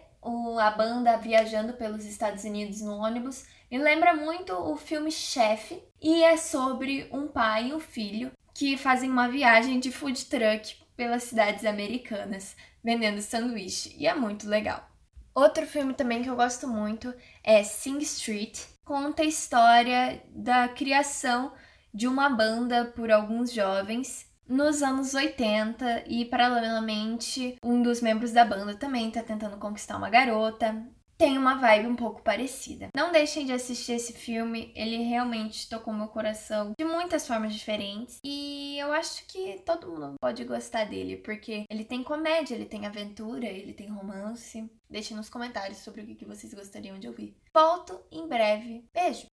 a 0.60 0.70
banda 0.70 1.16
viajando 1.16 1.72
pelos 1.72 2.04
Estados 2.04 2.44
Unidos 2.44 2.80
no 2.82 2.94
ônibus 2.94 3.44
me 3.68 3.78
lembra 3.78 4.14
muito 4.14 4.52
o 4.52 4.76
filme 4.76 5.10
Chefe 5.10 5.82
e 6.00 6.22
é 6.22 6.36
sobre 6.36 7.08
um 7.10 7.26
pai 7.26 7.70
e 7.70 7.74
um 7.74 7.80
filho 7.80 8.30
que 8.54 8.76
fazem 8.76 9.10
uma 9.10 9.28
viagem 9.28 9.80
de 9.80 9.90
food 9.90 10.26
truck 10.26 10.76
pelas 10.96 11.24
cidades 11.24 11.64
americanas 11.64 12.54
vendendo 12.82 13.20
sanduíche 13.20 13.94
e 13.98 14.06
é 14.06 14.14
muito 14.14 14.48
legal. 14.48 14.88
Outro 15.34 15.66
filme 15.66 15.94
também 15.94 16.22
que 16.22 16.28
eu 16.28 16.36
gosto 16.36 16.66
muito 16.66 17.14
é 17.42 17.62
Sing 17.62 17.98
Street. 17.98 18.60
Conta 18.84 19.22
a 19.22 19.26
história 19.26 20.22
da 20.30 20.68
criação 20.68 21.52
de 21.94 22.06
uma 22.06 22.28
banda 22.28 22.86
por 22.86 23.10
alguns 23.10 23.52
jovens 23.52 24.28
nos 24.48 24.82
anos 24.82 25.14
80 25.14 26.04
e 26.08 26.24
paralelamente 26.24 27.56
um 27.62 27.80
dos 27.80 28.00
membros 28.00 28.32
da 28.32 28.44
banda 28.44 28.74
também 28.74 29.08
está 29.08 29.22
tentando 29.22 29.56
conquistar 29.58 29.96
uma 29.96 30.10
garota 30.10 30.84
tem 31.20 31.36
uma 31.36 31.56
vibe 31.56 31.86
um 31.86 31.94
pouco 31.94 32.22
parecida. 32.22 32.88
Não 32.96 33.12
deixem 33.12 33.44
de 33.44 33.52
assistir 33.52 33.92
esse 33.92 34.14
filme, 34.14 34.72
ele 34.74 34.96
realmente 35.02 35.68
tocou 35.68 35.92
meu 35.92 36.08
coração 36.08 36.72
de 36.78 36.82
muitas 36.82 37.26
formas 37.26 37.52
diferentes 37.52 38.18
e 38.24 38.78
eu 38.78 38.90
acho 38.90 39.26
que 39.26 39.60
todo 39.66 39.86
mundo 39.86 40.14
pode 40.18 40.42
gostar 40.44 40.84
dele, 40.84 41.18
porque 41.18 41.64
ele 41.68 41.84
tem 41.84 42.02
comédia, 42.02 42.54
ele 42.54 42.64
tem 42.64 42.86
aventura, 42.86 43.46
ele 43.46 43.74
tem 43.74 43.90
romance. 43.90 44.66
Deixem 44.88 45.14
nos 45.14 45.28
comentários 45.28 45.80
sobre 45.80 46.00
o 46.00 46.06
que 46.06 46.24
vocês 46.24 46.54
gostariam 46.54 46.98
de 46.98 47.06
ouvir. 47.06 47.36
Volto 47.52 48.00
em 48.10 48.26
breve. 48.26 48.88
Beijo! 48.90 49.26